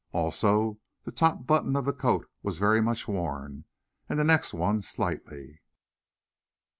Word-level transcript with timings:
Also 0.13 0.79
the 1.03 1.11
top 1.11 1.45
button 1.45 1.75
of 1.75 1.85
the 1.85 1.93
coat 1.93 2.27
was 2.41 2.57
very 2.57 2.81
much 2.81 3.07
worn, 3.07 3.65
and 4.09 4.17
the 4.17 4.23
next 4.23 4.51
one 4.51 4.81
slightly. 4.81 5.61